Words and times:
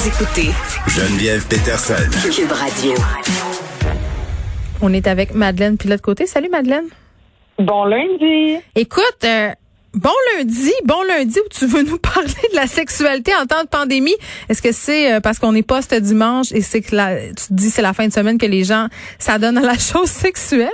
Vous 0.00 0.08
écoutez 0.08 0.48
Geneviève 0.86 1.46
Peterson. 1.46 1.92
Cube 2.34 2.52
Radio. 2.52 2.94
On 4.80 4.94
est 4.94 5.06
avec 5.06 5.34
Madeleine 5.34 5.76
Pilote 5.76 6.00
Côté. 6.00 6.24
Salut 6.24 6.48
Madeleine. 6.48 6.86
Bon 7.58 7.84
lundi. 7.84 8.56
Écoute, 8.76 9.18
euh, 9.24 9.50
bon 9.92 10.08
lundi, 10.34 10.72
bon 10.86 11.02
lundi 11.06 11.38
où 11.38 11.48
tu 11.50 11.66
veux 11.66 11.82
nous 11.82 11.98
parler 12.14 12.32
de 12.50 12.56
la 12.56 12.66
sexualité 12.66 13.32
en 13.34 13.44
temps 13.44 13.62
de 13.62 13.68
pandémie. 13.68 14.16
Est-ce 14.48 14.62
que 14.62 14.72
c'est 14.72 15.12
euh, 15.12 15.20
parce 15.20 15.38
qu'on 15.38 15.54
est 15.54 15.62
post 15.62 15.94
dimanche 15.94 16.50
et 16.52 16.62
c'est 16.62 16.80
que 16.80 16.96
la, 16.96 17.18
tu 17.26 17.34
te 17.34 17.52
dis 17.52 17.68
c'est 17.68 17.82
la 17.82 17.92
fin 17.92 18.08
de 18.08 18.12
semaine 18.12 18.38
que 18.38 18.46
les 18.46 18.64
gens 18.64 18.86
s'adonnent 19.18 19.58
à 19.58 19.66
la 19.66 19.78
chose 19.78 20.08
sexuelle? 20.08 20.70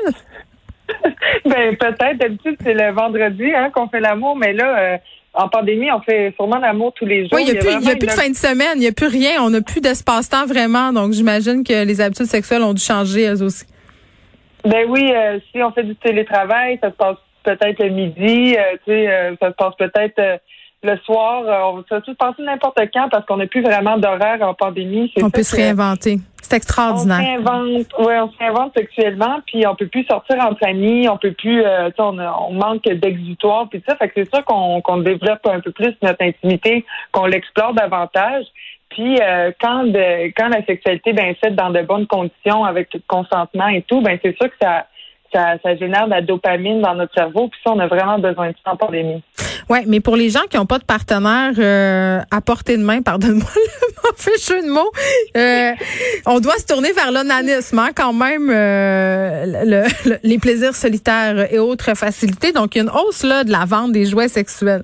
ben 1.45 1.77
peut-être 1.77 2.19
d'habitude 2.19 2.57
c'est 2.63 2.75
le 2.75 2.93
vendredi 2.93 3.53
hein, 3.55 3.71
qu'on 3.75 3.89
fait 3.89 4.01
l'amour, 4.01 4.37
mais 4.37 4.53
là 4.53 4.79
euh, 4.79 4.97
en 5.35 5.49
pandémie 5.49 5.91
on 5.91 6.01
fait 6.01 6.33
sûrement 6.37 6.59
l'amour 6.59 6.93
tous 6.95 7.07
les 7.07 7.23
jours. 7.23 7.35
Oui, 7.35 7.45
il 7.47 7.53
n'y 7.53 7.59
a, 7.59 7.61
plus, 7.61 7.87
y 7.87 7.91
a 7.91 7.97
plus 7.97 8.07
de 8.07 8.13
fin 8.13 8.29
de 8.29 8.37
semaine, 8.37 8.77
il 8.77 8.81
n'y 8.81 8.87
a 8.87 8.93
plus 8.93 9.09
rien, 9.09 9.43
on 9.43 9.51
n'a 9.51 9.61
plus 9.61 9.81
d'espace-temps 9.81 10.47
vraiment, 10.47 10.93
donc 10.93 11.13
j'imagine 11.13 11.65
que 11.65 11.85
les 11.85 12.01
habitudes 12.01 12.27
sexuelles 12.27 12.63
ont 12.63 12.75
dû 12.75 12.83
changer 12.83 13.23
elles 13.23 13.43
aussi. 13.43 13.65
Ben 14.65 14.87
oui, 14.89 15.13
euh, 15.13 15.39
si 15.53 15.63
on 15.63 15.71
fait 15.71 15.85
du 15.85 15.95
télétravail, 15.97 16.79
ça 16.83 16.91
se 16.91 16.97
passe 16.97 17.17
peut-être 17.45 17.83
le 17.83 17.91
midi, 17.91 18.57
euh, 18.57 18.77
tu 18.85 18.93
sais, 18.93 19.37
ça 19.41 19.51
se 19.51 19.55
passe 19.55 19.75
peut-être 19.79 20.41
le 20.83 20.97
soir. 20.99 21.75
on 21.75 21.85
ça 21.89 22.01
peut 22.01 22.13
se 22.13 22.17
passer 22.17 22.43
n'importe 22.43 22.79
quand 22.93 23.09
parce 23.09 23.25
qu'on 23.27 23.37
n'a 23.37 23.47
plus 23.47 23.63
vraiment 23.63 23.97
d'horaire 23.97 24.43
en 24.43 24.55
pandémie. 24.55 25.13
On 25.17 25.21
ça 25.23 25.31
peut 25.31 25.43
se 25.43 25.57
réinventer. 25.57 26.19
C'est 26.49 26.55
On 26.55 26.59
extraordinaire. 26.59 27.39
s'invente, 27.39 27.87
ouais, 27.99 28.21
on 28.21 28.31
s'invente 28.39 28.73
sexuellement, 28.77 29.41
puis 29.47 29.67
on 29.67 29.75
peut 29.75 29.89
plus 29.89 30.05
sortir 30.05 30.37
entre 30.41 30.65
amis, 30.65 31.09
on 31.09 31.17
peut 31.17 31.33
plus, 31.33 31.65
euh, 31.65 31.91
on, 31.99 32.19
on 32.19 32.53
manque 32.53 32.85
d'exutoire, 32.85 33.69
puis 33.69 33.83
ça, 33.87 33.97
fait 33.97 34.09
que 34.09 34.15
c'est 34.17 34.33
sûr 34.33 34.45
qu'on 34.45 34.81
qu'on 34.81 34.99
développe 34.99 35.45
un 35.47 35.59
peu 35.61 35.73
plus 35.73 35.93
notre 36.03 36.23
intimité, 36.23 36.85
qu'on 37.11 37.27
l'explore 37.27 37.75
davantage. 37.75 38.45
Puis 38.91 39.19
euh, 39.21 39.51
quand 39.61 39.85
quand 40.37 40.49
la 40.49 40.65
sexualité 40.65 41.13
ben, 41.13 41.35
faite 41.35 41.57
dans 41.57 41.71
de 41.71 41.83
bonnes 41.83 42.07
conditions, 42.07 42.65
avec 42.65 42.91
tout 42.91 43.01
consentement 43.09 43.69
et 43.69 43.83
tout, 43.83 44.01
ben 44.01 44.17
c'est 44.23 44.37
sûr 44.37 44.49
que 44.49 44.57
ça, 44.63 44.87
ça, 45.33 45.55
ça 45.63 45.77
génère 45.77 46.07
de 46.07 46.11
la 46.11 46.23
dopamine 46.23 46.81
dans 46.83 46.95
notre 46.95 47.15
cerveau, 47.15 47.49
puis 47.49 47.59
ça, 47.65 47.73
on 47.75 47.79
a 47.79 47.87
vraiment 47.87 48.19
besoin 48.19 48.49
de 48.51 48.55
ça 48.65 48.73
en 48.73 48.77
pandémie. 48.77 49.23
Ouais, 49.69 49.83
mais 49.87 50.01
pour 50.01 50.17
les 50.17 50.31
gens 50.31 50.43
qui 50.49 50.57
n'ont 50.57 50.67
pas 50.67 50.79
de 50.79 50.85
partenaire 50.85 51.53
euh, 51.59 52.21
à 52.31 52.41
portée 52.41 52.77
de 52.77 52.83
main, 52.83 53.03
pardonne-moi 53.03 53.49
le 53.57 54.11
mauvais 54.11 54.39
jeu 54.39 54.63
de 54.63 54.71
mots, 54.71 54.91
euh, 55.37 55.73
on 56.27 56.39
doit 56.41 56.57
se 56.59 56.67
tourner 56.67 56.93
vers 56.93 57.11
l'onanisme, 57.11 57.79
hein, 57.81 57.89
quand 57.95 58.13
même, 58.13 58.49
euh, 58.51 59.45
le- 59.65 60.11
le- 60.11 60.19
les 60.23 60.39
plaisirs 60.39 60.75
solitaires 60.75 61.53
et 61.53 61.59
autres 61.59 61.95
facilités. 61.97 62.53
Donc, 62.53 62.75
il 62.77 62.79
y 62.79 62.81
a 62.81 62.85
une 62.85 62.91
hausse 62.97 63.25
là 63.25 63.43
de 63.43 63.51
la 63.51 63.65
vente 63.67 63.91
des 63.93 64.05
jouets 64.05 64.29
sexuels. 64.29 64.83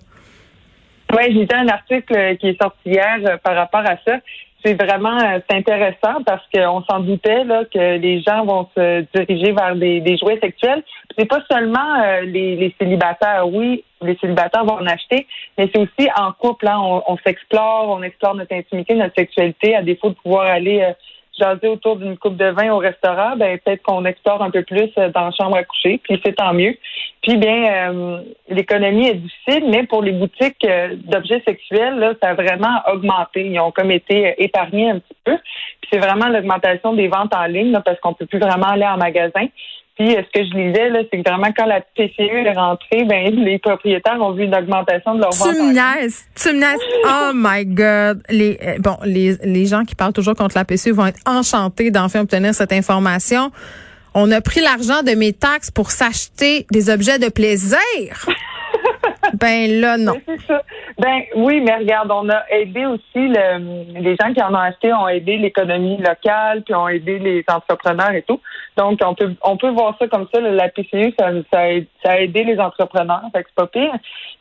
Oui, 1.13 1.25
j'ai 1.29 1.41
lu 1.41 1.49
un 1.53 1.69
article 1.69 2.37
qui 2.41 2.49
est 2.49 2.61
sorti 2.61 2.79
hier 2.87 3.19
euh, 3.27 3.37
par 3.43 3.55
rapport 3.55 3.83
à 3.87 3.97
ça. 4.05 4.17
C'est 4.65 4.75
vraiment 4.75 5.19
euh, 5.19 5.41
c'est 5.49 5.57
intéressant 5.57 6.23
parce 6.25 6.43
qu'on 6.55 6.83
s'en 6.85 7.01
doutait 7.01 7.45
là, 7.45 7.65
que 7.65 7.99
les 7.99 8.23
gens 8.23 8.45
vont 8.45 8.69
se 8.77 9.05
diriger 9.15 9.53
vers 9.53 9.75
des, 9.75 10.01
des 10.01 10.17
jouets 10.17 10.39
sexuels. 10.41 10.83
C'est 11.19 11.27
pas 11.27 11.43
seulement 11.51 12.01
euh, 12.03 12.21
les, 12.23 12.57
les 12.57 12.75
célibataires, 12.81 13.49
oui, 13.49 13.85
les 14.03 14.17
célibataires 14.19 14.65
vont 14.65 14.79
en 14.79 14.87
acheter, 14.87 15.27
mais 15.59 15.69
c'est 15.75 15.81
aussi 15.81 16.09
en 16.17 16.33
couple. 16.33 16.69
Hein, 16.69 16.79
on, 16.81 17.03
on 17.07 17.17
s'explore, 17.19 17.89
on 17.89 18.03
explore 18.03 18.35
notre 18.35 18.55
intimité, 18.55 18.95
notre 18.95 19.15
sexualité, 19.15 19.75
à 19.75 19.83
défaut 19.83 20.11
de 20.11 20.15
pouvoir 20.15 20.47
aller 20.47 20.83
euh, 20.83 20.93
jaser 21.39 21.69
autour 21.69 21.97
d'une 21.97 22.17
coupe 22.19 22.37
de 22.37 22.47
vin 22.47 22.73
au 22.73 22.79
restaurant, 22.79 23.37
ben 23.37 23.59
peut-être 23.59 23.83
qu'on 23.83 24.05
explore 24.05 24.43
un 24.43 24.51
peu 24.51 24.63
plus 24.63 24.91
euh, 24.99 25.09
dans 25.11 25.27
la 25.27 25.31
chambre 25.31 25.57
à 25.57 25.65
coucher, 25.65 26.01
puis 26.03 26.21
c'est 26.25 26.35
tant 26.35 26.53
mieux. 26.53 26.77
Puis 27.23 27.37
bien, 27.37 27.91
euh, 27.91 28.23
l'économie 28.49 29.09
est 29.09 29.15
difficile, 29.15 29.71
mais 29.71 29.85
pour 29.85 30.03
les 30.03 30.13
boutiques 30.13 30.65
euh, 30.65 30.97
d'objets 30.97 31.43
sexuels, 31.47 31.99
là, 31.99 32.15
ça 32.23 32.31
a 32.31 32.35
vraiment 32.35 32.81
augmenté. 32.93 33.47
Ils 33.47 33.61
ont 33.61 33.71
comme 33.71 33.91
été 33.91 34.35
épargnés 34.39 34.91
un 34.91 34.99
petit 34.99 35.17
peu. 35.25 35.37
Puis 35.81 35.91
c'est 35.93 35.99
vraiment 35.99 36.29
l'augmentation 36.29 36.93
des 36.95 37.09
ventes 37.09 37.35
en 37.35 37.45
ligne, 37.45 37.73
là, 37.73 37.81
parce 37.81 37.99
qu'on 38.01 38.15
peut 38.15 38.27
plus 38.27 38.39
vraiment 38.39 38.69
aller 38.69 38.87
en 38.87 38.97
magasin. 38.97 39.47
Puis 40.03 40.17
euh, 40.17 40.23
ce 40.23 40.41
que 40.41 40.45
je 40.45 40.57
lisais, 40.57 40.89
là, 40.89 41.01
c'est 41.11 41.23
que 41.23 41.31
vraiment 41.31 41.53
quand 41.57 41.67
la 41.67 41.81
PCE 41.81 42.19
est 42.19 42.53
rentrée, 42.53 43.05
ben 43.05 43.33
les 43.37 43.59
propriétaires 43.61 44.21
ont 44.21 44.33
vu 44.33 44.45
une 44.45 44.55
augmentation 44.55 45.15
de 45.15 45.21
leur 45.21 45.31
vente. 45.31 45.55
Tu 45.55 45.63
me 45.63 45.73
niaises, 45.73 46.25
tu 46.35 46.49
me 46.49 46.59
niaises. 46.59 46.81
Oh 47.05 47.31
my 47.33 47.65
God. 47.65 48.21
Les, 48.29 48.59
euh, 48.65 48.79
bon, 48.81 48.97
les, 49.05 49.37
les 49.45 49.67
gens 49.67 49.85
qui 49.85 49.95
parlent 49.95 50.13
toujours 50.13 50.35
contre 50.35 50.57
la 50.57 50.65
PCU 50.65 50.91
vont 50.91 51.07
être 51.07 51.21
enchantés 51.25 51.93
d'enfin 51.93 52.23
obtenir 52.23 52.53
cette 52.53 52.73
information. 52.73 53.53
On 54.13 54.29
a 54.33 54.41
pris 54.41 54.61
l'argent 54.61 55.05
de 55.05 55.17
mes 55.17 55.33
taxes 55.33 55.71
pour 55.71 55.93
s'acheter 55.93 56.67
des 56.73 56.91
objets 56.91 57.21
de 57.21 57.29
plaisir. 57.29 57.79
ben 59.35 59.71
là, 59.81 59.99
non. 59.99 60.15
C'est 60.27 60.41
ça. 60.49 60.63
Ben 60.99 61.21
oui, 61.37 61.61
mais 61.61 61.77
regarde, 61.77 62.11
on 62.11 62.29
a 62.29 62.43
aidé 62.51 62.87
aussi 62.87 63.05
le, 63.15 64.01
les 64.01 64.17
gens 64.21 64.33
qui 64.35 64.43
en 64.43 64.53
ont 64.53 64.59
acheté 64.59 64.93
ont 64.93 65.07
aidé 65.07 65.37
l'économie 65.37 65.99
locale, 65.99 66.63
puis 66.65 66.75
ont 66.75 66.89
aidé 66.89 67.21
les 67.21 67.45
entrepreneurs 67.49 68.13
et 68.13 68.23
tout. 68.23 68.41
Donc 68.77 69.01
on 69.05 69.15
peut 69.15 69.35
on 69.43 69.57
peut 69.57 69.71
voir 69.71 69.97
ça 69.99 70.09
comme 70.09 70.27
ça. 70.33 70.41
là, 70.41 70.51
la 70.51 70.69
PCU, 70.69 71.13
ça, 71.19 71.31
ça, 71.53 71.61
a, 71.61 71.81
ça 72.03 72.13
a 72.13 72.19
aidé 72.19 72.45
les 72.45 72.59
entrepreneurs, 72.59 73.23
fait 73.33 73.43
que 73.43 73.49
c'est 73.49 73.55
pas 73.55 73.67
pire. 73.67 73.95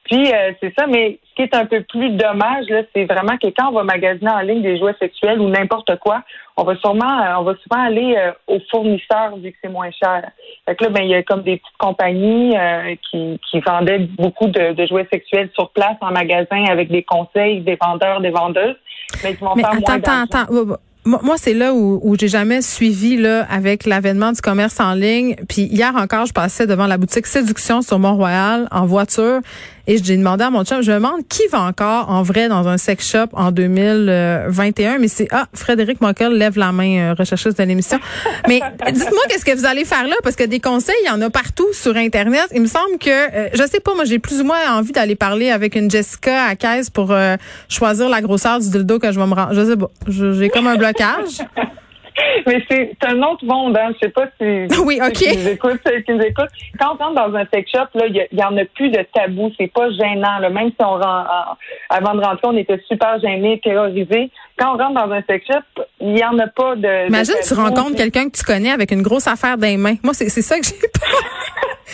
Puis 0.05 0.31
euh, 0.33 0.53
c'est 0.61 0.73
ça, 0.77 0.87
mais 0.87 1.19
ce 1.29 1.35
qui 1.35 1.41
est 1.43 1.55
un 1.55 1.65
peu 1.65 1.81
plus 1.83 2.11
dommage, 2.11 2.67
là, 2.69 2.81
c'est 2.93 3.05
vraiment 3.05 3.37
que 3.37 3.47
quand 3.47 3.69
on 3.69 3.73
va 3.73 3.83
magasiner 3.83 4.31
en 4.31 4.39
ligne 4.39 4.61
des 4.61 4.77
jouets 4.77 4.95
sexuels 4.99 5.39
ou 5.39 5.49
n'importe 5.49 5.97
quoi, 5.99 6.23
on 6.57 6.63
va 6.63 6.75
sûrement 6.77 7.19
euh, 7.19 7.35
on 7.39 7.43
va 7.43 7.53
souvent 7.55 7.83
aller 7.83 8.15
euh, 8.17 8.31
aux 8.47 8.59
fournisseurs 8.69 9.35
vu 9.37 9.51
que 9.51 9.57
c'est 9.61 9.69
moins 9.69 9.91
cher. 9.91 10.29
Fait 10.65 10.75
que 10.75 10.85
là, 10.85 10.89
ben 10.89 11.03
il 11.03 11.09
y 11.09 11.15
a 11.15 11.23
comme 11.23 11.43
des 11.43 11.57
petites 11.57 11.77
compagnies 11.77 12.57
euh, 12.57 12.95
qui, 13.09 13.39
qui 13.49 13.59
vendaient 13.59 13.99
beaucoup 13.99 14.47
de, 14.47 14.73
de 14.73 14.85
jouets 14.85 15.07
sexuels 15.11 15.49
sur 15.53 15.69
place 15.71 15.97
en 16.01 16.11
magasin 16.11 16.63
avec 16.69 16.89
des 16.89 17.03
conseils 17.03 17.61
des 17.61 17.77
vendeurs, 17.81 18.21
des 18.21 18.31
vendeuses, 18.31 18.77
mais 19.23 19.35
qui 19.35 19.43
vont 19.43 19.55
Mais 19.55 19.63
faire 19.63 19.71
attends, 19.71 20.13
moins 20.13 20.23
attends, 20.23 20.45
attends. 20.45 20.77
Moi, 21.03 21.35
c'est 21.37 21.55
là 21.55 21.73
où, 21.73 21.99
où 22.03 22.15
j'ai 22.15 22.27
jamais 22.27 22.61
suivi 22.61 23.17
là 23.17 23.43
avec 23.49 23.85
l'avènement 23.85 24.31
du 24.31 24.41
commerce 24.41 24.79
en 24.79 24.93
ligne. 24.93 25.35
Puis 25.49 25.63
hier 25.63 25.95
encore, 25.95 26.27
je 26.27 26.33
passais 26.33 26.67
devant 26.67 26.85
la 26.85 26.99
boutique 26.99 27.25
Séduction 27.25 27.81
sur 27.81 27.97
Mont-Royal 27.97 28.67
en 28.69 28.85
voiture 28.85 29.41
et 29.87 29.97
j'ai 30.03 30.17
demandé 30.17 30.43
à 30.43 30.49
mon 30.49 30.63
chum, 30.63 30.81
je 30.81 30.91
me 30.91 30.97
demande 30.97 31.27
qui 31.27 31.47
va 31.51 31.61
encore 31.61 32.09
en 32.09 32.23
vrai 32.23 32.47
dans 32.47 32.67
un 32.67 32.77
sex 32.77 33.09
shop 33.09 33.27
en 33.33 33.51
2021. 33.51 34.99
Mais 34.99 35.07
c'est 35.07 35.27
ah 35.31 35.47
Frédéric 35.53 36.01
Mockel 36.01 36.33
lève 36.33 36.57
la 36.57 36.71
main, 36.71 36.97
euh, 36.97 37.15
recherchiste 37.17 37.57
de 37.57 37.63
l'émission. 37.63 37.99
Mais 38.47 38.61
dites-moi 38.91 39.21
qu'est-ce 39.29 39.45
que 39.45 39.55
vous 39.55 39.65
allez 39.65 39.85
faire 39.85 40.07
là 40.07 40.15
parce 40.23 40.35
que 40.35 40.43
des 40.43 40.59
conseils, 40.59 40.95
il 41.03 41.07
y 41.07 41.09
en 41.09 41.21
a 41.21 41.29
partout 41.29 41.67
sur 41.73 41.95
internet. 41.95 42.47
Il 42.53 42.61
me 42.61 42.67
semble 42.67 42.97
que 42.99 43.09
euh, 43.09 43.49
je 43.53 43.63
sais 43.67 43.79
pas, 43.79 43.95
moi 43.95 44.05
j'ai 44.05 44.19
plus 44.19 44.41
ou 44.41 44.43
moins 44.43 44.77
envie 44.77 44.91
d'aller 44.91 45.15
parler 45.15 45.49
avec 45.49 45.75
une 45.75 45.89
Jessica 45.89 46.45
à 46.45 46.55
caisse 46.55 46.89
pour 46.89 47.11
euh, 47.11 47.35
choisir 47.69 48.09
la 48.09 48.21
grosseur 48.21 48.59
du 48.59 48.69
dildo 48.69 48.99
que 48.99 49.11
je 49.11 49.19
vais 49.19 49.27
me 49.27 49.33
rendre. 49.33 49.53
Je 49.53 49.65
sais 49.65 49.77
pas, 49.77 49.91
j'ai 50.07 50.49
comme 50.49 50.67
un 50.67 50.75
blocage. 50.75 51.39
Mais 52.47 52.63
c'est 52.69 52.95
un 53.05 53.21
autre 53.23 53.45
monde, 53.45 53.77
hein. 53.77 53.91
Je 53.93 54.05
sais 54.07 54.11
pas 54.11 54.25
si 54.39 54.79
Oui, 54.85 54.97
ceux 54.99 55.07
ok. 55.07 55.13
qui 55.13 55.37
nous 55.37 55.47
écoutent, 55.49 55.79
ceux 55.85 55.99
qui 56.01 56.11
nous 56.13 56.21
écoutent. 56.23 56.49
Quand 56.79 56.95
on 56.99 57.03
rentre 57.03 57.15
dans 57.15 57.35
un 57.37 57.45
sex 57.53 57.69
shop, 57.71 57.85
là, 57.95 58.05
il 58.07 58.27
y, 58.37 58.43
en 58.43 58.57
a 58.57 58.65
plus 58.65 58.89
de 58.89 59.05
tabou. 59.13 59.51
C'est 59.59 59.71
pas 59.71 59.89
gênant. 59.91 60.39
Là. 60.39 60.49
Même 60.49 60.69
si 60.69 60.75
on 60.81 60.97
rend, 60.97 61.21
en- 61.21 61.57
avant 61.89 62.15
de 62.15 62.21
rentrer, 62.21 62.47
on 62.47 62.57
était 62.57 62.79
super 62.87 63.19
gênés, 63.19 63.59
terrorisés. 63.63 64.29
Quand 64.57 64.75
on 64.75 64.77
rentre 64.77 65.05
dans 65.07 65.11
un 65.13 65.21
sex 65.23 65.45
shop, 65.47 65.83
il 65.99 66.17
y 66.17 66.23
en 66.23 66.37
a 66.39 66.47
pas 66.47 66.75
de. 66.75 67.07
Imagine 67.07 67.35
de 67.35 67.47
tu 67.47 67.53
rencontres 67.53 67.95
quelqu'un 67.95 68.29
que 68.29 68.37
tu 68.37 68.43
connais 68.43 68.71
avec 68.71 68.91
une 68.91 69.01
grosse 69.01 69.27
affaire 69.27 69.57
dans 69.57 69.67
les 69.67 69.77
mains. 69.77 69.95
Moi 70.03 70.13
c'est 70.13 70.29
c'est 70.29 70.41
ça 70.41 70.59
que 70.59 70.65
j'ai 70.65 70.75
peur. 70.75 71.19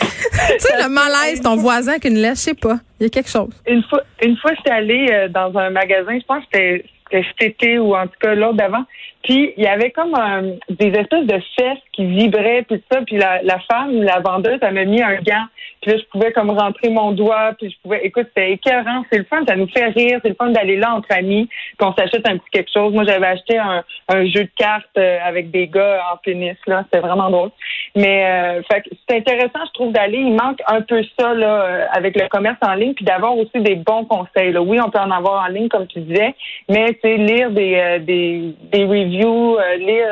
tu 0.00 0.58
sais 0.58 0.82
le 0.82 0.88
malaise, 0.88 1.40
ton 1.40 1.56
voisin 1.56 1.92
avec 1.92 2.04
une 2.04 2.16
laisse, 2.18 2.38
je 2.40 2.44
sais 2.50 2.54
pas. 2.54 2.78
Il 3.00 3.04
y 3.04 3.06
a 3.06 3.10
quelque 3.10 3.30
chose. 3.30 3.50
Une 3.66 3.82
fois, 3.84 4.02
une 4.22 4.36
fois, 4.36 4.50
j'étais 4.56 4.70
allée 4.70 5.06
euh, 5.12 5.28
dans 5.28 5.56
un 5.56 5.70
magasin, 5.70 6.18
je 6.18 6.24
pense 6.26 6.40
que 6.44 6.48
c'était 6.52 6.84
c'était 7.10 7.26
cet 7.28 7.42
été 7.50 7.78
ou 7.78 7.94
en 7.96 8.04
tout 8.06 8.18
cas 8.20 8.34
l'autre 8.34 8.54
d'avant. 8.56 8.84
Puis 9.22 9.52
il 9.56 9.64
y 9.64 9.66
avait 9.66 9.90
comme 9.90 10.14
un- 10.14 10.54
des 10.70 10.88
espèces 10.88 11.26
de 11.26 11.40
fesses 11.58 11.78
qui 11.92 12.04
vibraient 12.06 12.62
puis 12.62 12.78
tout 12.78 12.84
ça. 12.90 13.02
Puis 13.02 13.16
la, 13.16 13.42
la 13.42 13.58
femme, 13.60 14.02
la 14.02 14.20
vendeuse, 14.20 14.58
elle 14.62 14.74
m'a 14.74 14.84
mis 14.84 15.02
un 15.02 15.16
gant. 15.16 15.44
Puis 15.82 15.90
là, 15.92 15.98
je 15.98 16.04
pouvais 16.10 16.32
comme 16.32 16.50
rentrer 16.50 16.88
mon 16.90 17.12
doigt. 17.12 17.52
Puis 17.58 17.70
je 17.70 17.76
pouvais, 17.82 18.00
écoute, 18.04 18.26
c'était 18.28 18.52
écœurant. 18.52 19.04
C'est 19.10 19.18
le 19.18 19.24
fun, 19.24 19.44
ça 19.46 19.56
nous 19.56 19.68
fait 19.68 19.86
rire. 19.86 20.20
C'est 20.22 20.30
le 20.30 20.34
fun 20.34 20.50
d'aller 20.50 20.76
là 20.76 20.94
entre 20.94 21.12
amis. 21.12 21.48
Qu'on 21.78 21.94
s'achète 21.94 22.28
un 22.28 22.36
petit 22.36 22.50
quelque 22.50 22.70
chose. 22.72 22.92
Moi, 22.92 23.04
j'avais 23.04 23.26
acheté 23.26 23.58
un, 23.58 23.82
jeu 24.26 24.44
de 24.44 24.50
cartes 24.56 24.86
euh, 24.96 25.18
avec 25.24 25.50
des 25.50 25.68
gars 25.68 26.02
en 26.12 26.16
pénis, 26.16 26.56
là. 26.66 26.84
C'était 26.84 27.06
vraiment 27.06 27.30
drôle. 27.30 27.50
Mais 27.94 28.26
euh, 28.26 28.62
c'est 29.08 29.16
intéressant, 29.16 29.64
je 29.66 29.72
trouve, 29.72 29.92
d'aller. 29.92 30.18
Il 30.18 30.34
manque 30.34 30.60
un 30.66 30.80
peu 30.80 31.02
ça 31.18 31.34
là, 31.34 31.62
euh, 31.62 31.86
avec 31.92 32.20
le 32.20 32.28
commerce 32.28 32.58
en 32.62 32.74
ligne, 32.74 32.94
puis 32.94 33.04
d'avoir 33.04 33.36
aussi 33.36 33.60
des 33.60 33.76
bons 33.76 34.04
conseils. 34.04 34.52
Là. 34.52 34.60
Oui, 34.60 34.78
on 34.84 34.90
peut 34.90 34.98
en 34.98 35.10
avoir 35.10 35.44
en 35.44 35.48
ligne, 35.48 35.68
comme 35.68 35.86
tu 35.86 36.00
disais, 36.00 36.34
mais 36.68 36.98
sais, 37.02 37.16
lire 37.16 37.50
des, 37.50 38.00
des, 38.00 38.54
des 38.72 38.84
reviews, 38.84 39.58
lire 39.78 40.08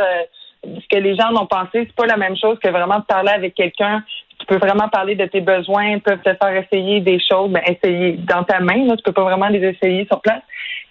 ce 0.65 0.97
que 0.97 1.01
les 1.01 1.17
gens 1.17 1.33
ont 1.35 1.47
pensé, 1.47 1.69
c'est 1.87 1.95
pas 1.95 2.07
la 2.07 2.17
même 2.17 2.37
chose 2.37 2.59
que 2.63 2.69
vraiment 2.71 2.99
de 2.99 3.05
parler 3.05 3.31
avec 3.31 3.55
quelqu'un 3.55 4.03
tu 4.39 4.47
peux 4.47 4.59
vraiment 4.59 4.89
parler 4.89 5.15
de 5.15 5.25
tes 5.27 5.41
besoins, 5.41 5.99
peuvent 5.99 6.23
te 6.23 6.35
faire 6.35 6.55
essayer 6.55 7.01
des 7.01 7.19
choses, 7.21 7.51
ben, 7.51 7.63
essayer 7.67 8.13
dans 8.13 8.45
ta 8.45 8.61
main, 8.61 8.85
là, 8.85 8.97
tu 8.97 9.03
peux 9.03 9.13
pas 9.13 9.25
vraiment 9.25 9.49
les 9.49 9.65
essayer 9.65 10.07
sur 10.07 10.21
place. 10.21 10.43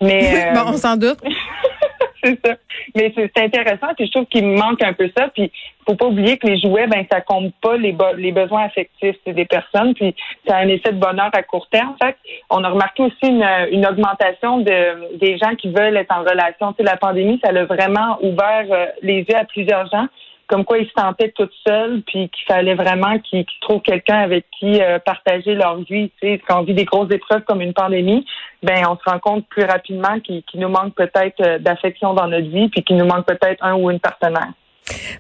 Mais 0.02 0.52
bon, 0.54 0.62
on 0.68 0.78
s'en 0.78 0.98
doute. 0.98 1.20
c'est 2.26 2.40
ça. 2.46 2.56
Mais 2.96 3.14
c'est 3.16 3.38
intéressant, 3.38 3.94
puis 3.96 4.08
je 4.08 4.12
trouve 4.12 4.26
qu'il 4.26 4.48
manque 4.48 4.82
un 4.84 4.94
peu 4.94 5.10
ça. 5.16 5.30
Puis 5.34 5.52
faut 5.88 5.96
pas 5.96 6.08
oublier 6.08 6.38
que 6.38 6.48
les 6.48 6.60
jouets, 6.60 6.88
ben 6.88 7.06
ça 7.12 7.22
compte 7.22 7.54
pas 7.62 7.78
les, 7.78 7.96
les 8.18 8.32
besoins 8.32 8.64
affectifs 8.64 9.18
des 9.26 9.46
personnes, 9.46 9.94
puis 9.94 10.16
ça 10.48 10.58
a 10.58 10.60
un 10.60 10.68
effet 10.68 10.92
de 10.92 11.00
bonheur 11.00 11.30
à 11.34 11.44
court 11.44 11.68
terme. 11.70 11.96
En 12.00 12.06
fait, 12.06 12.18
on 12.50 12.64
a 12.64 12.70
remarqué 12.70 13.04
aussi 13.04 13.28
une, 13.28 13.46
une 13.72 13.86
augmentation 13.86 14.60
de 14.60 15.18
des 15.18 15.38
gens 15.38 15.56
qui 15.56 15.70
veulent 15.70 15.98
être 15.98 16.16
en 16.16 16.22
relation. 16.22 16.74
Tu 16.74 16.78
sais, 16.78 16.84
la 16.84 16.98
pandémie, 16.98 17.40
ça 17.44 17.52
a 17.52 17.66
vraiment 17.66 18.18
ouvert 18.22 18.66
euh, 18.72 18.86
les 19.02 19.20
yeux 19.20 19.36
à 19.36 19.46
plusieurs 19.46 19.88
gens 19.92 20.08
comme 20.48 20.64
quoi 20.64 20.78
ils 20.78 20.88
se 20.88 20.94
sentaient 20.98 21.32
toutes 21.32 21.54
seuls, 21.66 22.02
puis 22.06 22.30
qu'il 22.30 22.46
fallait 22.48 22.76
vraiment 22.76 23.18
qu'ils 23.20 23.46
trouvent 23.62 23.82
quelqu'un 23.82 24.20
avec 24.20 24.46
qui 24.60 24.82
euh, 24.82 25.00
partager 25.00 25.56
leur 25.56 25.78
vie. 25.78 26.12
Tu 26.22 26.28
sais, 26.28 26.42
quand 26.48 26.60
on 26.60 26.64
vit 26.64 26.74
des 26.74 26.86
grosses 26.86 27.12
épreuves 27.12 27.44
comme 27.44 27.62
une 27.62 27.74
pandémie, 27.74 28.26
ben 28.62 28.84
on 28.90 28.96
se 28.96 29.10
rend 29.10 29.20
compte 29.20 29.48
plus 29.48 29.64
rapidement 29.64 30.20
qu'il 30.20 30.44
nous 30.56 30.70
manque 30.70 30.96
peut-être 30.96 31.42
euh, 31.42 31.60
d'affection 31.60 32.14
dans 32.14 32.28
notre 32.28 32.48
vie, 32.48 32.70
puis 32.70 32.84
qu'il 32.84 32.98
nous 32.98 33.06
manque 33.06 33.26
peut-être 33.26 33.64
un 33.64 33.76
ou 33.76 33.90
une 33.90 34.00
partenaire. 34.00 34.52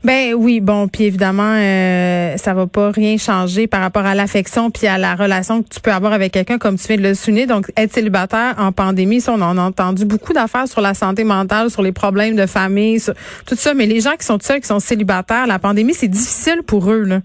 Ben 0.04 0.36
oui, 0.36 0.60
bon, 0.60 0.88
puis 0.88 1.06
évidemment, 1.06 1.56
euh, 1.56 2.38
ça 2.38 2.54
va 2.54 2.68
pas 2.68 2.92
rien 2.92 3.18
changer 3.18 3.66
par 3.66 3.82
rapport 3.82 4.06
à 4.06 4.14
l'affection 4.14 4.70
puis 4.70 4.86
à 4.86 4.98
la 5.00 5.16
relation 5.16 5.64
que 5.64 5.70
tu 5.70 5.80
peux 5.80 5.92
avoir 5.92 6.14
avec 6.14 6.34
quelqu'un, 6.34 6.60
comme 6.60 6.78
tu 6.78 6.88
viens 6.88 6.98
de 6.98 7.02
le 7.02 7.16
souligner. 7.16 7.48
Donc, 7.48 7.72
être 7.76 7.92
célibataire 7.92 8.56
en 8.60 8.72
pandémie, 8.72 9.22
ça, 9.22 9.34
on 9.34 9.42
en 9.42 9.58
a 9.58 9.62
entendu 9.62 10.06
beaucoup 10.06 10.34
d'affaires 10.34 10.68
sur 10.68 10.82
la 10.82 10.94
santé 10.94 11.24
mentale, 11.24 11.72
sur 11.72 11.82
les 11.82 11.92
problèmes 11.92 12.36
de 12.36 12.46
famille, 12.46 13.02
tout 13.48 13.56
ça. 13.56 13.74
Mais 13.74 13.88
les 13.88 14.02
gens 14.02 14.16
qui 14.20 14.26
sont 14.26 14.40
seuls, 14.40 14.62
qui 14.62 14.68
sont 14.68 14.80
célibataires, 14.80 15.48
la 15.48 15.58
pandémie, 15.58 15.94
c'est 15.94 16.08
difficile 16.08 16.62
pour 16.62 16.92
eux, 16.92 17.04
là. 17.04 17.20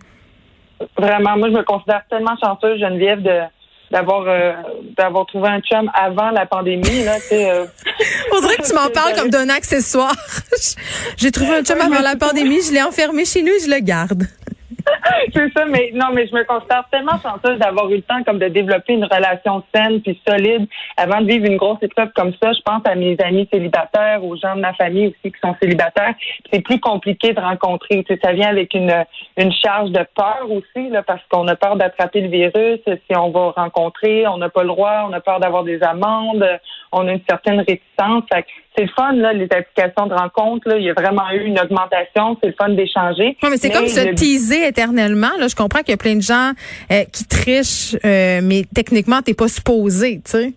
Vraiment, 0.96 1.36
moi, 1.36 1.48
je 1.48 1.54
me 1.54 1.62
considère 1.62 2.02
tellement 2.08 2.36
chanceuse, 2.42 2.80
Geneviève, 2.80 3.20
de 3.22 3.40
d'avoir 3.90 4.24
euh, 4.26 4.52
d'avoir 4.96 5.26
trouvé 5.26 5.48
un 5.48 5.60
chum 5.60 5.90
avant 5.94 6.30
la 6.30 6.46
pandémie 6.46 7.04
là 7.04 7.16
tu 7.20 7.34
euh, 7.34 7.64
on 8.32 8.40
dirait 8.40 8.56
que 8.56 8.66
tu 8.66 8.74
m'en 8.74 8.88
parles 8.90 9.14
comme 9.16 9.30
d'un 9.30 9.48
accessoire. 9.48 10.14
J'ai 11.16 11.32
trouvé 11.32 11.56
un 11.56 11.62
chum 11.62 11.80
avant 11.80 12.00
la 12.00 12.16
pandémie 12.16 12.62
je 12.62 12.72
l'ai 12.72 12.82
enfermé 12.82 13.24
chez 13.24 13.42
nous 13.42 13.52
et 13.52 13.60
je 13.60 13.70
le 13.70 13.80
garde 13.80 14.26
c'est 15.32 15.52
ça, 15.52 15.64
mais 15.66 15.90
non, 15.94 16.06
mais 16.12 16.26
je 16.26 16.34
me 16.34 16.44
considère 16.44 16.84
tellement 16.90 17.18
chanceuse 17.22 17.58
d'avoir 17.58 17.90
eu 17.90 17.96
le 17.96 18.02
temps 18.02 18.22
comme 18.24 18.38
de 18.38 18.48
développer 18.48 18.94
une 18.94 19.04
relation 19.04 19.62
saine 19.74 20.00
puis 20.00 20.20
solide 20.26 20.66
avant 20.96 21.20
de 21.20 21.26
vivre 21.26 21.46
une 21.46 21.56
grosse 21.56 21.82
épreuve 21.82 22.10
comme 22.14 22.32
ça. 22.42 22.52
Je 22.52 22.60
pense 22.64 22.82
à 22.84 22.94
mes 22.94 23.16
amis 23.22 23.48
célibataires, 23.52 24.24
aux 24.24 24.36
gens 24.36 24.56
de 24.56 24.60
ma 24.60 24.72
famille 24.74 25.08
aussi 25.08 25.32
qui 25.32 25.40
sont 25.42 25.54
célibataires. 25.60 26.14
C'est 26.52 26.60
plus 26.60 26.80
compliqué 26.80 27.32
de 27.32 27.40
rencontrer. 27.40 28.04
Tu 28.04 28.14
sais, 28.14 28.20
ça 28.22 28.32
vient 28.32 28.48
avec 28.48 28.74
une 28.74 29.04
une 29.36 29.52
charge 29.52 29.90
de 29.90 30.04
peur 30.14 30.46
aussi 30.50 30.88
là, 30.90 31.02
parce 31.02 31.22
qu'on 31.30 31.46
a 31.48 31.56
peur 31.56 31.76
d'attraper 31.76 32.20
le 32.20 32.28
virus. 32.28 32.80
Si 32.86 33.16
on 33.16 33.30
va 33.30 33.50
rencontrer, 33.50 34.26
on 34.26 34.38
n'a 34.38 34.48
pas 34.48 34.62
le 34.62 34.68
droit, 34.68 35.06
on 35.08 35.12
a 35.12 35.20
peur 35.20 35.40
d'avoir 35.40 35.64
des 35.64 35.82
amendes, 35.82 36.46
on 36.92 37.06
a 37.06 37.12
une 37.12 37.22
certaine 37.28 37.60
réticence. 37.60 38.24
C'est 38.80 38.86
le 38.86 38.92
fun, 38.96 39.12
là, 39.12 39.32
les 39.32 39.48
applications 39.50 40.06
de 40.06 40.14
rencontre. 40.14 40.68
Là, 40.68 40.78
il 40.78 40.84
y 40.84 40.90
a 40.90 40.94
vraiment 40.94 41.30
eu 41.32 41.44
une 41.44 41.58
augmentation. 41.58 42.36
C'est 42.42 42.48
le 42.48 42.54
fun 42.58 42.70
d'échanger. 42.70 43.36
mais 43.42 43.56
c'est 43.56 43.70
comme 43.70 43.86
se 43.86 44.14
teaser 44.14 44.66
éternellement. 44.66 45.30
Là, 45.38 45.48
je 45.48 45.54
comprends 45.54 45.80
qu'il 45.80 45.90
y 45.90 45.94
a 45.94 45.98
plein 45.98 46.16
de 46.16 46.22
gens 46.22 46.52
euh, 46.90 47.04
qui 47.12 47.24
trichent, 47.26 47.96
euh, 48.04 48.40
mais 48.42 48.64
techniquement, 48.74 49.20
t'es 49.22 49.34
pas 49.34 49.48
supposé, 49.48 50.20
tu 50.24 50.30
sais. 50.30 50.52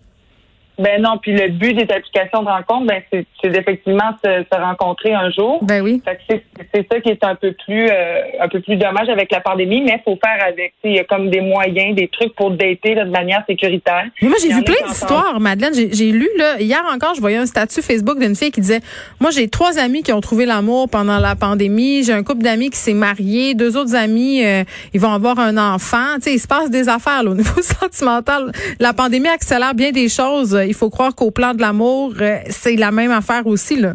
Ben 0.78 1.00
non, 1.00 1.18
puis 1.20 1.32
le 1.32 1.48
but 1.48 1.74
des 1.74 1.92
applications 1.92 2.42
de 2.42 2.48
rencontre, 2.48 2.86
ben 2.86 3.02
c'est, 3.12 3.26
effectivement 3.44 4.10
se, 4.24 4.44
se, 4.52 4.60
rencontrer 4.60 5.14
un 5.14 5.30
jour. 5.30 5.62
Ben 5.62 5.82
oui. 5.82 6.02
c'est, 6.28 6.42
ça 6.90 7.00
qui 7.00 7.10
est 7.10 7.24
un 7.24 7.34
peu 7.34 7.52
plus 7.64 7.88
euh, 7.88 8.22
un 8.40 8.48
peu 8.48 8.60
plus 8.60 8.76
dommage 8.76 9.08
avec 9.08 9.30
la 9.30 9.40
pandémie, 9.40 9.82
mais 9.82 10.00
faut 10.04 10.18
faire 10.24 10.44
avec. 10.46 10.74
Il 10.82 10.96
y 10.96 10.98
a 10.98 11.04
comme 11.04 11.30
des 11.30 11.40
moyens, 11.40 11.94
des 11.94 12.08
trucs 12.08 12.34
pour 12.34 12.50
dater 12.50 12.94
de 12.94 13.04
manière 13.04 13.44
sécuritaire. 13.48 14.04
Mais 14.20 14.28
moi 14.28 14.36
j'ai 14.42 14.52
vu 14.52 14.64
plein 14.64 14.86
d'histoires, 14.86 15.38
Madeleine. 15.40 15.74
J'ai, 15.74 15.92
j'ai 15.92 16.10
lu 16.10 16.28
là 16.38 16.60
hier 16.60 16.82
encore, 16.92 17.14
je 17.14 17.20
voyais 17.20 17.36
un 17.36 17.46
statut 17.46 17.82
Facebook 17.82 18.18
d'une 18.18 18.34
fille 18.34 18.50
qui 18.50 18.60
disait 18.60 18.80
moi 19.20 19.30
j'ai 19.30 19.48
trois 19.48 19.78
amis 19.78 20.02
qui 20.02 20.12
ont 20.12 20.20
trouvé 20.20 20.46
l'amour 20.46 20.88
pendant 20.88 21.18
la 21.18 21.36
pandémie, 21.36 22.02
j'ai 22.02 22.12
un 22.12 22.22
couple 22.22 22.42
d'amis 22.42 22.70
qui 22.70 22.78
s'est 22.78 22.94
marié, 22.94 23.54
deux 23.54 23.76
autres 23.76 23.94
amis 23.94 24.44
euh, 24.44 24.64
ils 24.92 25.00
vont 25.00 25.12
avoir 25.12 25.38
un 25.38 25.56
enfant. 25.56 26.16
Tu 26.16 26.22
sais, 26.22 26.34
il 26.34 26.38
se 26.38 26.46
passe 26.46 26.70
des 26.70 26.88
affaires 26.88 27.22
là, 27.22 27.30
au 27.30 27.34
niveau 27.34 27.62
sentimental. 27.62 28.52
La 28.80 28.92
pandémie 28.92 29.28
accélère 29.28 29.74
bien 29.74 29.90
des 29.90 30.08
choses 30.08 30.54
il 30.66 30.74
faut 30.74 30.90
croire 30.90 31.14
qu'au 31.14 31.30
plan 31.30 31.54
de 31.54 31.60
l'amour, 31.60 32.12
euh, 32.20 32.38
c'est 32.48 32.76
la 32.76 32.90
même 32.90 33.10
affaire 33.10 33.46
aussi, 33.46 33.76
là. 33.80 33.94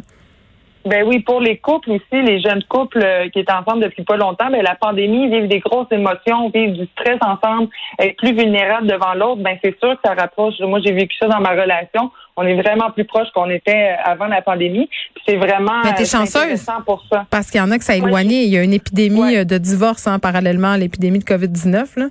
Ben 0.86 1.04
oui, 1.06 1.19
pour 1.19 1.42
les 1.42 1.57
couples 1.57 1.92
aussi, 1.92 2.21
les 2.24 2.39
jeunes 2.39 2.63
couples 2.69 3.04
euh, 3.04 3.27
qui 3.30 3.39
étaient 3.39 3.51
ensemble 3.51 3.83
depuis 3.83 4.04
pas 4.04 4.16
longtemps, 4.16 4.50
ben 4.50 4.62
la 4.63 4.75
pandémie, 4.75 5.30
vivent 5.30 5.50
des 5.50 5.60
grosses 5.60 5.92
émotions, 5.92 6.50
vivent 6.50 6.71
du 6.71 6.88
stress 6.94 7.19
ensemble, 7.21 7.68
être 8.00 8.16
plus 8.16 8.33
vulnérables 8.33 8.88
devant 8.88 9.13
l'autre, 9.13 9.42
ben 9.42 9.57
c'est 9.62 9.77
sûr 9.80 9.95
que 9.95 10.00
ça 10.07 10.13
rapproche. 10.13 10.56
Moi, 10.62 10.80
j'ai 10.83 10.94
vécu 10.94 11.16
ça 11.19 11.27
dans 11.27 11.42
ma 11.42 11.50
relation. 11.50 12.12
On 12.38 12.44
est 12.44 12.56
vraiment 12.56 12.92
plus 12.92 13.04
proche 13.04 13.27
qu'on 13.36 13.50
était 13.50 13.95
avant 14.06 14.27
la 14.27 14.42
pandémie. 14.42 14.89
C'est 15.27 15.36
vraiment 15.36 15.81
Mais 15.83 15.94
t'es 15.94 16.04
euh, 16.04 16.06
chanceuse 16.06 16.66
pour 16.86 17.04
ça. 17.12 17.25
Parce 17.30 17.51
qu'il 17.51 17.60
y 17.60 17.63
en 17.63 17.71
a 17.71 17.77
que 17.77 17.83
ça 17.83 17.94
a 17.94 17.98
éloigné. 17.98 18.44
Il 18.44 18.50
y 18.50 18.57
a 18.57 18.63
une 18.63 18.74
épidémie 18.74 19.45
de 19.45 19.57
divorce 19.57 20.07
hein, 20.07 20.18
parallèlement 20.18 20.71
à 20.71 20.77
l'épidémie 20.77 21.19
de 21.19 21.25
COVID-19. 21.25 22.10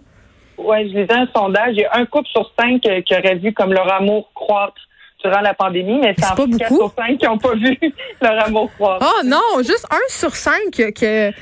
Oui, 0.59 0.91
je 0.91 0.99
lisais 0.99 1.13
un 1.13 1.29
sondage. 1.35 1.75
Il 1.75 1.81
y 1.81 1.85
a 1.85 1.97
un 1.97 2.05
couple 2.05 2.29
sur 2.29 2.51
cinq 2.59 2.85
euh, 2.87 3.01
qui 3.03 3.15
aurait 3.15 3.37
vu 3.37 3.53
comme 3.53 3.73
leur 3.73 3.91
amour 3.93 4.31
croître 4.35 4.77
durant 5.23 5.41
la 5.41 5.55
pandémie, 5.55 5.99
mais 6.01 6.15
c'est 6.17 6.27
en 6.27 6.35
pas 6.35 6.47
quatre 6.59 6.75
sur 6.75 6.93
cinq 6.97 7.19
qui 7.19 7.27
n'ont 7.27 7.39
pas 7.39 7.55
vu 7.55 7.79
leur 8.21 8.47
amour 8.47 8.71
croître. 8.75 9.05
Oh 9.07 9.25
non, 9.25 9.63
juste 9.63 9.87
un 9.91 10.09
sur 10.09 10.35
cinq 10.35 10.93
que 10.95 11.33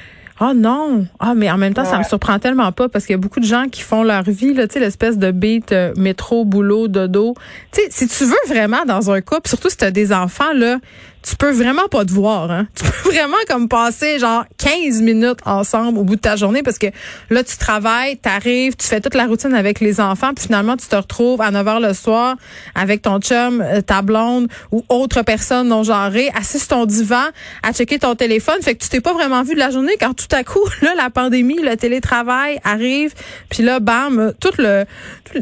oh 0.41 0.53
non! 0.55 1.07
Ah, 1.19 1.35
mais 1.35 1.51
en 1.51 1.59
même 1.59 1.75
temps, 1.75 1.85
ça 1.85 1.99
me 1.99 2.05
surprend 2.05 2.39
tellement 2.39 2.73
pas 2.73 2.89
parce 2.89 3.07
qu'il 3.07 3.15
y 3.15 3.19
a 3.19 3.21
beaucoup 3.21 3.41
de 3.41 3.47
gens 3.47 3.67
qui 3.71 3.83
font 3.83 4.03
leur 4.03 4.23
vie, 4.23 4.55
là, 4.55 4.67
tu 4.67 4.75
sais, 4.75 4.81
l'espèce 4.81 5.19
de 5.19 5.31
beat 5.31 5.73
euh, 5.73 5.93
métro, 5.97 6.45
boulot, 6.45 6.89
dodo. 6.89 7.35
Tu 7.73 7.83
sais, 7.83 7.89
si 7.91 8.09
tu 8.09 8.25
veux 8.25 8.55
vraiment 8.55 8.85
dans 8.87 9.11
un 9.11 9.21
couple, 9.21 9.49
surtout 9.49 9.71
si 9.71 9.77
tu 9.77 9.85
as 9.85 9.91
des 9.91 10.13
enfants, 10.13 10.53
là, 10.55 10.79
tu 11.27 11.35
peux 11.35 11.51
vraiment 11.51 11.89
pas 11.89 12.05
te 12.05 12.13
voir. 12.13 12.51
Hein? 12.53 12.69
Tu 12.77 12.85
peux 12.85 13.11
vraiment 13.11 13.37
comme 13.49 13.69
passer 13.69 14.21
genre 14.21 14.45
15 14.59 15.03
minutes 15.03 15.41
ensemble 15.45 15.99
au 15.99 16.05
bout 16.05 16.15
de 16.15 16.21
ta 16.21 16.37
journée 16.37 16.63
parce 16.63 16.79
que 16.79 16.87
là, 17.31 17.43
tu 17.43 17.57
travailles, 17.57 18.17
tu 18.23 18.29
arrives, 18.29 18.77
tu 18.77 18.87
fais 18.87 19.01
toute 19.01 19.15
la 19.15 19.27
routine 19.27 19.53
avec 19.53 19.81
les 19.81 20.01
enfants, 20.01 20.33
puis 20.35 20.45
finalement, 20.47 20.77
tu 20.77 20.87
te 20.87 20.95
retrouves 20.95 21.41
à 21.41 21.51
9 21.51 21.67
h 21.67 21.89
le 21.89 21.95
soir 21.95 22.37
avec 22.77 23.03
ton 23.03 23.19
chum, 23.19 23.61
euh, 23.61 23.81
ta 23.81 24.03
blonde 24.03 24.47
ou 24.71 24.85
autre 24.89 25.23
personne 25.23 25.69
non 25.69 25.83
genrée, 25.83 26.31
assis 26.39 26.61
sur 26.61 26.69
ton 26.69 26.87
divan 26.87 27.25
à 27.65 27.73
checker 27.73 27.99
ton 27.99 28.15
téléphone. 28.15 28.63
Fait 28.63 28.77
que 28.77 28.85
tu 28.85 28.89
t'es 28.89 29.01
pas 29.01 29.13
vraiment 29.13 29.43
vu 29.43 29.55
de 29.55 29.59
la 29.59 29.71
journée 29.71 29.97
quand 29.99 30.15
tout 30.15 30.29
à 30.31 30.45
coup, 30.45 30.65
là, 30.83 30.95
la 30.97 31.11
pandémie, 31.11 31.59
le 31.61 31.77
télétravail 31.77 32.61
arrive, 32.63 33.15
puis 33.51 33.65
là, 33.65 33.81
bam, 33.81 34.33
tout 34.39 34.53
le, 34.59 34.85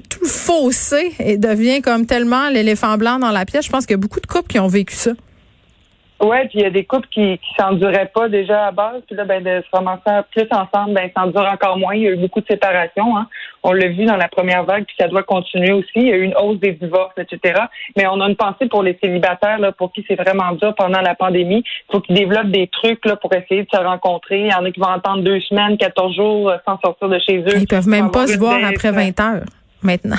tout 0.08 0.20
le 0.22 0.28
fossé 0.28 1.12
et 1.18 1.36
devient 1.36 1.82
comme 1.82 2.06
tellement 2.06 2.48
l'éléphant 2.48 2.96
blanc 2.96 3.18
dans 3.18 3.32
la 3.32 3.44
pièce. 3.44 3.66
Je 3.66 3.70
pense 3.70 3.84
qu'il 3.84 3.92
y 3.92 3.94
a 3.94 3.98
beaucoup 3.98 4.20
de 4.20 4.26
couples 4.26 4.48
qui 4.48 4.58
ont 4.58 4.68
vécu 4.68 4.94
ça. 4.94 5.10
Oui, 6.24 6.38
puis 6.48 6.58
il 6.58 6.62
y 6.62 6.64
a 6.64 6.70
des 6.70 6.84
couples 6.84 7.08
qui 7.08 7.38
qui 7.38 7.54
s'enduraient 7.58 8.10
pas 8.14 8.28
déjà 8.28 8.66
à 8.66 8.70
base, 8.70 9.02
puis 9.06 9.14
là, 9.14 9.24
ben, 9.24 9.42
de 9.42 9.62
se 9.62 9.76
ramasser 9.76 10.26
plus 10.32 10.46
ensemble, 10.50 10.94
ben, 10.94 11.10
ça 11.14 11.24
endure 11.24 11.46
encore 11.46 11.78
moins. 11.78 11.94
Il 11.94 12.02
y 12.02 12.08
a 12.08 12.12
eu 12.12 12.16
beaucoup 12.16 12.40
de 12.40 12.46
séparations. 12.46 13.16
Hein. 13.16 13.26
On 13.62 13.72
l'a 13.72 13.88
vu 13.88 14.04
dans 14.06 14.16
la 14.16 14.28
première 14.28 14.64
vague, 14.64 14.84
puis 14.84 14.96
ça 14.98 15.08
doit 15.08 15.22
continuer 15.22 15.72
aussi. 15.72 15.90
Il 15.96 16.06
y 16.06 16.12
a 16.12 16.16
eu 16.16 16.22
une 16.22 16.36
hausse 16.36 16.58
des 16.60 16.72
divorces, 16.72 17.14
etc. 17.18 17.62
Mais 17.96 18.06
on 18.06 18.20
a 18.20 18.28
une 18.28 18.36
pensée 18.36 18.68
pour 18.68 18.82
les 18.82 18.98
célibataires, 19.02 19.58
là, 19.58 19.72
pour 19.72 19.92
qui 19.92 20.04
c'est 20.08 20.14
vraiment 20.14 20.52
dur 20.52 20.74
pendant 20.74 21.00
la 21.00 21.14
pandémie. 21.14 21.62
Il 21.66 21.92
faut 21.92 22.00
qu'ils 22.00 22.16
développent 22.16 22.50
des 22.50 22.68
trucs 22.68 23.04
là, 23.04 23.16
pour 23.16 23.32
essayer 23.34 23.64
de 23.64 23.68
se 23.72 23.80
rencontrer. 23.80 24.40
Il 24.40 24.50
y 24.50 24.54
en 24.54 24.64
a 24.64 24.70
qui 24.70 24.80
vont 24.80 24.88
entendre 24.88 25.22
deux 25.22 25.40
semaines, 25.40 25.76
14 25.76 26.14
jours 26.14 26.50
euh, 26.50 26.56
sans 26.66 26.78
sortir 26.80 27.08
de 27.08 27.18
chez 27.18 27.38
eux. 27.38 27.58
Ils 27.58 27.66
peuvent 27.66 27.88
même 27.88 28.10
pas 28.10 28.26
se 28.26 28.38
voir 28.38 28.58
après 28.64 28.92
20 28.92 29.20
heures 29.20 29.44
maintenant. 29.82 30.16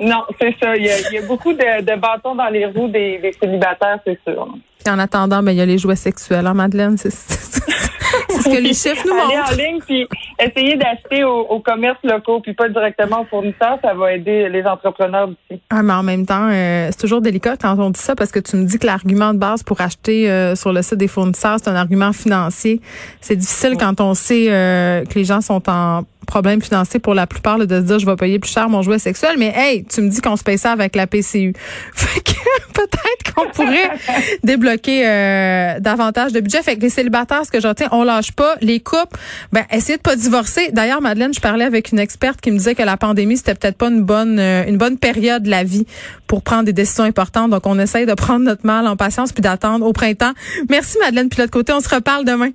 Non, 0.00 0.24
c'est 0.40 0.54
ça. 0.62 0.74
Il 0.76 0.84
y, 0.84 1.18
a, 1.18 1.26
beaucoup 1.26 1.52
de, 1.52 1.96
bâtons 1.96 2.34
dans 2.34 2.48
les 2.48 2.64
roues 2.64 2.88
des, 2.88 3.32
célibataires, 3.38 3.98
c'est 4.06 4.18
sûr. 4.26 4.48
En 4.88 4.98
attendant, 4.98 5.42
ben, 5.42 5.52
il 5.52 5.58
y 5.58 5.60
a 5.60 5.66
les 5.66 5.78
jouets 5.78 5.96
sexuels, 5.96 6.46
hein, 6.46 6.54
Madeleine? 6.54 6.96
C'est 6.96 7.10
ce 7.10 8.44
que 8.44 8.60
les 8.60 8.72
chiffres 8.72 9.04
nous 9.06 9.14
montrent. 9.14 9.52
En 9.52 9.56
ligne, 9.56 9.80
puis 9.86 10.06
essayer 10.38 10.76
d'acheter 10.76 11.24
au, 11.24 11.40
au 11.40 11.60
commerce 11.60 11.98
locaux, 12.02 12.40
puis 12.40 12.54
pas 12.54 12.68
directement 12.68 13.22
aux 13.22 13.24
fournisseurs, 13.26 13.78
ça 13.82 13.94
va 13.94 14.14
aider 14.14 14.48
les 14.48 14.64
entrepreneurs 14.64 15.28
aussi. 15.28 15.60
Ah, 15.70 15.82
mais 15.82 15.92
en 15.92 16.02
même 16.02 16.24
temps, 16.26 16.48
euh, 16.50 16.88
c'est 16.90 17.00
toujours 17.00 17.20
délicat 17.20 17.56
quand 17.56 17.78
on 17.78 17.90
dit 17.90 18.00
ça, 18.00 18.14
parce 18.14 18.32
que 18.32 18.40
tu 18.40 18.56
me 18.56 18.64
dis 18.64 18.78
que 18.78 18.86
l'argument 18.86 19.34
de 19.34 19.38
base 19.38 19.62
pour 19.62 19.80
acheter 19.80 20.30
euh, 20.30 20.54
sur 20.54 20.72
le 20.72 20.82
site 20.82 20.98
des 20.98 21.08
fournisseurs, 21.08 21.58
c'est 21.62 21.68
un 21.68 21.76
argument 21.76 22.12
financier. 22.12 22.80
C'est 23.20 23.36
difficile 23.36 23.76
quand 23.78 24.00
on 24.00 24.14
sait 24.14 24.46
euh, 24.48 25.04
que 25.04 25.18
les 25.18 25.24
gens 25.24 25.40
sont 25.40 25.62
en 25.68 26.02
problème 26.30 26.62
financier 26.62 27.00
pour 27.00 27.14
la 27.14 27.26
plupart 27.26 27.58
là, 27.58 27.66
de 27.66 27.76
se 27.76 27.80
dire 27.82 27.98
je 27.98 28.06
vais 28.06 28.16
payer 28.16 28.38
plus 28.38 28.50
cher 28.50 28.68
mon 28.68 28.82
jouet 28.82 28.98
sexuel. 28.98 29.34
Mais 29.36 29.52
hey, 29.54 29.84
tu 29.84 30.00
me 30.00 30.08
dis 30.08 30.20
qu'on 30.20 30.36
se 30.36 30.44
paye 30.44 30.58
ça 30.58 30.70
avec 30.70 30.94
la 30.96 31.06
PCU. 31.06 31.52
Fait 31.94 32.20
que 32.20 32.32
peut-être 32.72 33.34
qu'on 33.34 33.50
pourrait 33.50 33.90
débloquer 34.44 35.06
euh, 35.06 35.80
davantage 35.80 36.32
de 36.32 36.40
budget. 36.40 36.62
Fait 36.62 36.76
que 36.76 36.80
les 36.80 36.88
célibataires, 36.88 37.44
ce 37.44 37.50
que 37.50 37.60
j'entends, 37.60 37.88
on 37.92 38.04
lâche 38.04 38.32
pas. 38.32 38.54
Les 38.60 38.80
couples, 38.80 39.18
ben 39.52 39.64
essayez 39.70 39.98
de 39.98 40.02
pas 40.02 40.16
divorcer. 40.16 40.70
D'ailleurs, 40.72 41.02
Madeleine, 41.02 41.34
je 41.34 41.40
parlais 41.40 41.64
avec 41.64 41.90
une 41.90 41.98
experte 41.98 42.40
qui 42.40 42.50
me 42.50 42.58
disait 42.58 42.74
que 42.74 42.82
la 42.82 42.96
pandémie 42.96 43.36
c'était 43.36 43.54
peut-être 43.54 43.76
pas 43.76 43.88
une 43.88 44.02
bonne 44.02 44.38
euh, 44.38 44.64
une 44.66 44.78
bonne 44.78 44.98
période 44.98 45.42
de 45.42 45.50
la 45.50 45.64
vie 45.64 45.86
pour 46.26 46.42
prendre 46.42 46.64
des 46.64 46.72
décisions 46.72 47.04
importantes. 47.04 47.50
Donc 47.50 47.66
on 47.66 47.78
essaye 47.78 48.06
de 48.06 48.14
prendre 48.14 48.44
notre 48.44 48.64
mal 48.64 48.86
en 48.86 48.96
patience 48.96 49.32
puis 49.32 49.42
d'attendre 49.42 49.84
au 49.84 49.92
printemps. 49.92 50.32
Merci 50.68 50.96
Madeleine 51.00 51.28
Pilote 51.28 51.50
côté, 51.50 51.72
on 51.72 51.80
se 51.80 51.92
reparle 51.92 52.24
demain. 52.24 52.50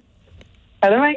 À 0.82 0.90
demain. 0.90 1.14